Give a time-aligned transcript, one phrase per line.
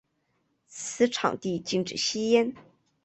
[0.67, 2.55] 此场地禁止吸烟。